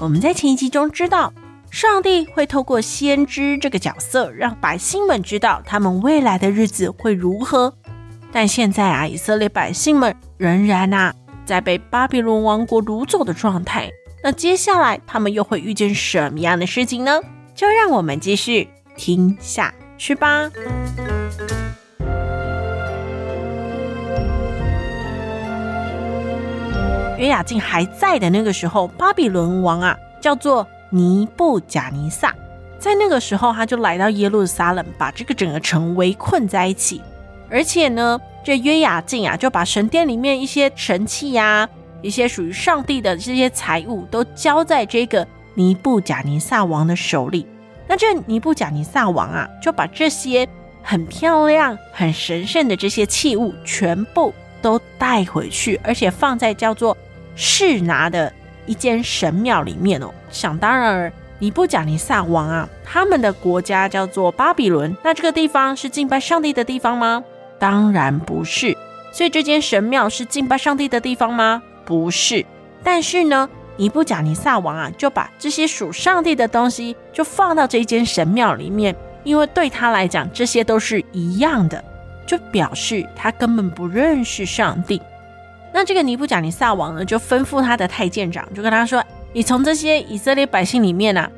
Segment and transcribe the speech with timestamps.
[0.00, 1.32] 我们在前一集中知道，
[1.70, 7.74] 上帝会透过先知这个角色，让百姓们知道他们未来的日子会如何。
[8.30, 13.90] 但现在啊，以色列百姓们仍然啊，在被巴比伦王国掳走的状态。
[14.22, 17.20] 那接下来他们又会遇见什么样的事情呢？
[17.54, 20.50] 就让我们继续听下去吧。
[27.18, 32.32] 约雅敬还在的那个时候，巴比伦王啊，叫做尼布甲尼撒，
[32.78, 37.02] 在那个时候他就来到耶路撒冷，把这个整个城围困在一起。
[37.50, 41.68] 而且呢，这约雅敬啊，就把神殿里面一些神器呀、啊，
[42.02, 47.44] 一些属于上帝的这些财物，都交在这个尼布甲尼撒王的手里。
[47.88, 50.46] 那这尼布甲尼撒王啊，就把这些
[50.84, 56.96] 很漂亮、很神圣的这些器物，全部都带回去，而且放在叫做。
[57.40, 58.32] 是拿的
[58.66, 67.22] 一间神庙里面哦，想当然，尼布甲尼撒王啊，他们的国家叫做巴比伦，那这个地方是敬拜上帝的地方吗？
[67.60, 68.76] 当然不是。
[69.12, 71.62] 所以这间神庙是敬拜上帝的地方吗？
[71.84, 72.44] 不是。
[72.82, 81.84] 但是呢，尼布甲尼撒王啊，就把这些属上帝的东西就放到这间神庙里面，因为对他来讲，这些都是一样的，
[82.26, 85.00] 就表示他根本不认识上帝。
[85.72, 91.30] 那这个尼布甲尼撒王呢，就吩咐他的太监长，就跟他说：“你从这些以色列百姓里面啊，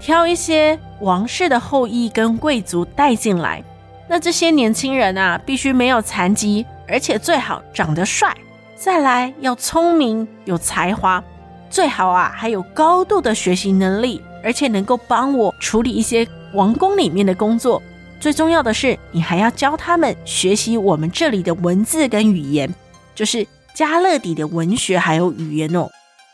[0.00, 3.62] 挑一些王室的后裔跟贵族带进来。
[4.08, 8.34] 那这些年轻人啊，必须没有残疾，而且最好长得帅，
[8.76, 11.22] 再来要聪明有才华，
[11.68, 17.82] 最好啊还有高度的学习能力，而且能够帮我处理一些王宫里面的工作。
[18.20, 22.72] 最重要的是，你还要教他们学习我们这里的文字跟语言，
[23.14, 23.44] 就是。”
[23.74, 25.88] 加勒底的文学还有语言哦。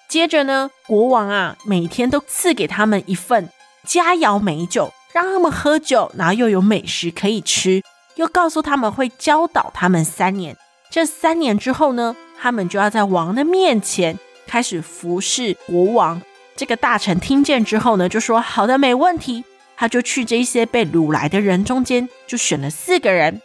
[0.09, 3.51] 接着呢，国王啊，每天都赐给他们一份
[3.87, 7.83] 佳肴美酒，让他们喝酒，然后又有美食可以吃，
[8.17, 10.57] 又告诉他们会教导他们三年。
[10.91, 16.23] 这三年之后呢，他们就要在王的面前开始服侍国王。
[16.57, 19.45] 这个大臣听见之后呢，就说：“好的，没问题。”
[19.77, 23.41] 他就去这些被掳来的人中间，就选了四个人。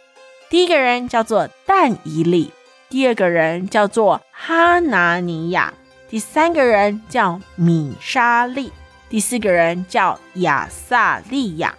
[0.50, 2.50] 第一个人叫做但以利。
[2.94, 5.74] 第二个人叫做哈拿尼亚，
[6.08, 8.70] 第三个人叫米沙利，
[9.08, 11.74] 第四个人叫亚撒利亚。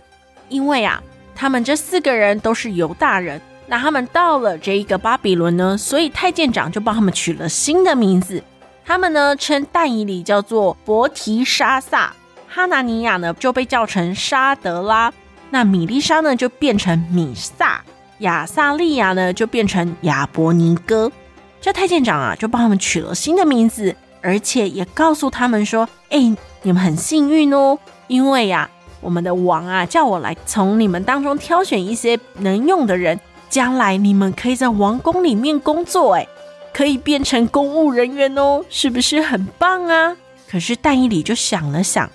[0.49, 1.01] 因为啊，
[1.33, 8.43] 他们这四个人都是犹大人，那他们到了这一个巴比伦呢，所以太监长就帮他们取了新的名字。
[8.83, 12.11] 他们呢称但以理叫做伯提沙撒，
[12.49, 15.13] 哈拿尼亚呢就被叫成沙德拉，
[15.49, 17.81] 那米利沙呢就变成米撒。
[18.19, 21.11] 亚萨利亚呢，就变成亚伯尼歌。
[21.59, 26.19] 这太监长啊，就帮他们取了新的名字，而且也告诉他们说：“哎，
[26.61, 27.77] 你们很幸运哦，
[28.07, 28.69] 因为呀，
[29.01, 36.27] 我们的王啊，叫我来从你们当中挑选一些能用的人，将来你们可以在王宫里面工作，哎，
[36.71, 40.15] 可以变成公务人员哦，是不是很棒啊？”
[40.47, 42.07] 可是但伊里就想了想，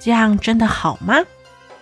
[0.00, 1.22] 这样真的好吗？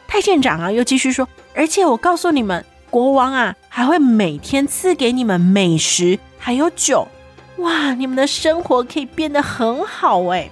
[0.07, 7.07] 太监长啊，又继续说：“而且我告诉你们。”国王啊，还会每天赐给你们美食，还有酒，
[7.59, 7.95] 哇！
[7.95, 10.49] 你们的生活可以变得很好哎。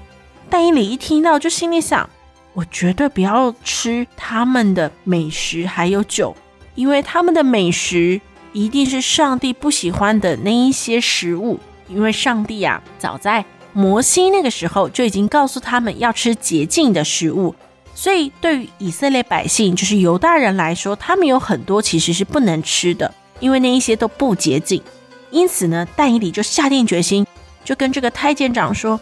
[0.51, 2.09] 但以理一听到，就心里想：
[2.53, 6.37] 我绝对不要吃他们的美食还有酒，
[6.75, 8.21] 因为他们的美食
[8.53, 11.59] 一定是上帝不喜欢的那一些食物。
[11.87, 17.55] 因为上帝啊，早在摩西那个时候就已经告诉他们要吃洁净的食物。
[17.95, 24.83] 所以，对于以色列百姓，就是犹大人来说，他们有很多其实是不能吃的，因为那一些都不洁净。
[25.31, 27.27] 因此呢，但以理就下定决心，
[27.65, 29.01] 就跟这个太监长说：“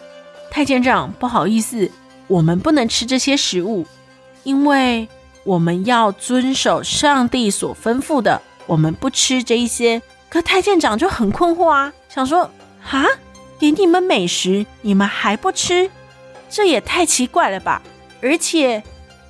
[0.51, 1.91] 太监长，不好意思，
[2.27, 3.85] 我们不能吃这些食物，
[4.43, 5.07] 因为
[5.43, 12.49] 我们要遵守上帝所吩咐的，我们不吃这一些。”可太监长就很困惑啊，想说
[12.89, 13.05] ：“啊，
[13.59, 15.91] 给你们美食，你们还不吃？
[16.49, 17.81] 这也太奇怪了吧！”
[18.23, 18.81] 而且，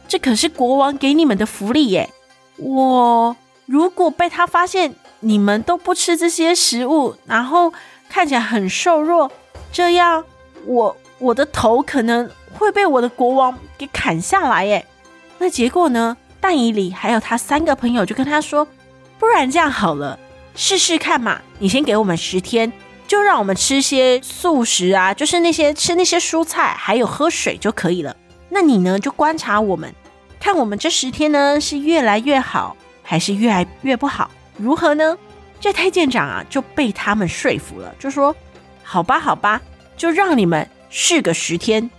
[0.08, 2.10] 这可是国王给你们的福利耶！
[2.58, 3.36] 我
[3.66, 7.74] 如果被他发现你们都不吃这些食物，然后
[8.08, 9.32] 看起来很瘦弱，
[9.72, 10.24] 这样
[10.68, 14.86] 我我的头可能会被我的国王给砍下来耶。
[15.40, 16.16] 那结果呢？
[16.40, 18.68] 但以里还有他三个朋友就跟他说
[19.18, 20.20] ：“不然这样好了，
[20.56, 21.40] 试试看嘛。
[21.58, 22.72] 你先给我们十天，
[23.08, 28.14] 就让我们吃些素食啊，就是那些吃那些蔬菜，还有喝水就可以了。
[28.54, 29.92] 那你呢，就观察我们，
[30.40, 34.30] 看我们这十天呢是越来越好，还是越来越不好？
[34.58, 35.18] 如何呢？”
[35.60, 38.36] 这太监长啊就被他们说服了，就说
[38.84, 39.62] ：“好吧，好吧，
[39.98, 41.90] 就让你们试个十天。”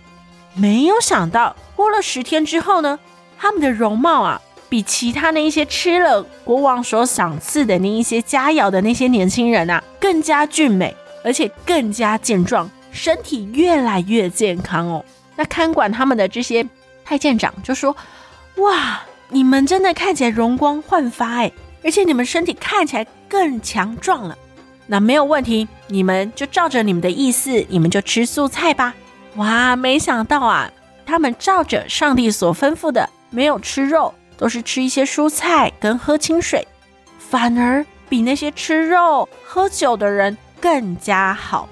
[0.55, 2.97] 没有想到，过了十天之后呢，
[3.37, 15.03] 他们的容貌啊，比其他那一些吃了国王所赏赐的那一些佳肴的那些年轻人啊，更加俊美，而且更加健壮，身体越来越健康哦。
[15.35, 16.65] 那看管他们的这些
[17.03, 17.95] 太监长就说
[18.57, 21.51] ：“哇，你们真的看起来容光焕发哎，
[21.83, 24.37] 而且你们身体看起来更强壮了。
[24.87, 28.93] 那没有问题，你们就照着你们的意思，你们就吃素菜吧。”
[29.35, 30.71] 哇，没想到啊，
[31.05, 36.65] 他们照着上帝所吩咐的，没有吃肉，都是吃一些蔬菜跟喝清水，
[37.19, 41.67] 反而比那些吃肉喝酒的人更加好。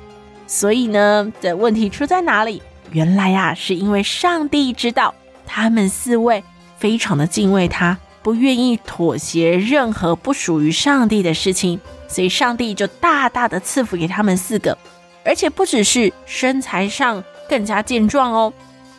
[0.45, 2.61] 所以呢，这问题出在哪里？
[2.93, 5.13] 原来呀，是因为上帝知道
[5.45, 6.43] 他们四位
[6.77, 14.77] 非常的敬畏他，不愿意妥协任何不属于上帝的事情，所以上帝就大大的赐福给他们四个，
[15.25, 17.23] 而且不只是身材上。
[17.49, 18.51] 更加健壮哦，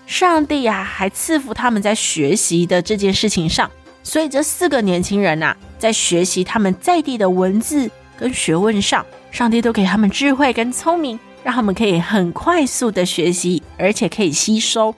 [0.06, 3.68] 上帝啊，还赐福他们在学习的这件事情上，
[4.02, 14.94] 所以这四个年轻人呐，在学习他们在地的文字跟学问上，上帝都给他们智慧跟聪明，让他们可以很快速的学习，而且可以吸收。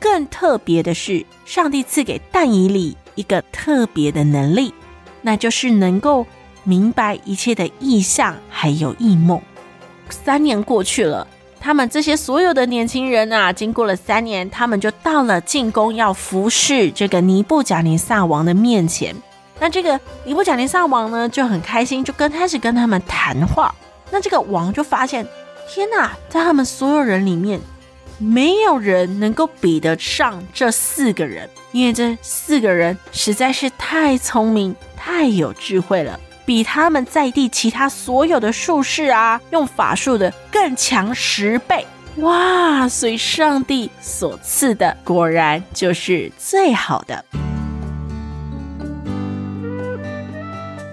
[0.00, 4.72] 更特别的是，上帝赐给但以理一个特别的能力，
[5.22, 6.26] 那就是能够
[6.64, 9.40] 明白一切的意象还有异梦。
[10.10, 11.26] 三年过去了。
[11.60, 19.12] 他们这些所有的年轻人啊，经过了三年，他们就到了进宫要服侍这个尼布甲尼撒王的面前。
[19.58, 23.74] 那这个尼布甲尼撒王呢，就很开心，就跟开始跟他们谈话。
[24.08, 25.26] 那这个王就发现，
[25.68, 27.60] 天哪，在他们所有人里面，
[28.18, 36.18] 没有人能够比得上这四个人，因为这四个人实在是太聪明、太有智慧了。
[36.44, 41.86] 比他们在地其他所有的术士啊，用法术的更强十倍
[42.16, 42.88] 哇！
[42.88, 47.24] 所以上帝所赐的果然就是最好的。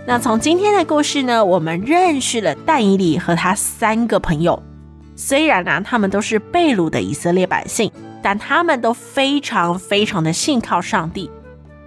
[0.05, 4.61] 那从今天的故事呢，我们认识了戴以理和他三个朋友。
[5.15, 7.91] 虽然呢、他们都是被掳的以色列百姓，
[8.21, 11.29] 但他们都非常非常的信靠上帝，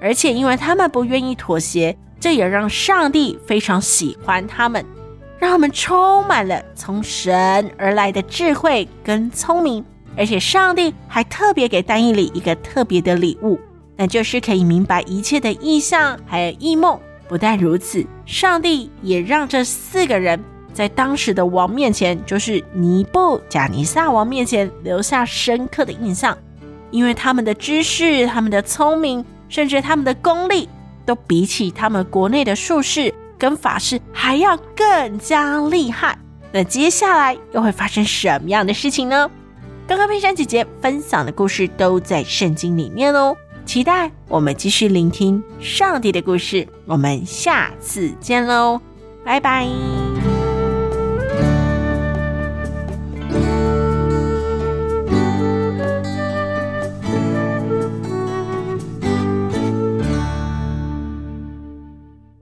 [0.01, 1.97] 而且因为他们不愿意妥协。
[2.21, 4.85] 这也让上帝非常喜欢他们，
[5.39, 9.85] 让他们充满了从神而来的智慧跟聪明，
[10.17, 13.57] 而且上帝还特别给但以理一个特别的礼物，
[13.97, 16.99] 那就是可以明白一切的异象还有异梦。
[17.29, 20.43] 不但如此，上帝也让这四个人
[20.79, 26.39] 在当时的王面前，就是尼布贾尼撒王面前留下深刻的印象，
[26.93, 30.69] 因为他们的知识、他们的聪明，甚至他们的功力。
[31.05, 36.19] 都比起他们国内的术士跟法师还要更加厉害。
[36.53, 39.31] 那接下来又会发生什么样的事情呢？
[39.87, 46.69] 刚刚佩珊姐姐分享的故事都在圣经里面哦，期待我们继续聆听上帝的故事。
[46.85, 48.79] 我们下次见喽，
[49.25, 50.08] 拜拜。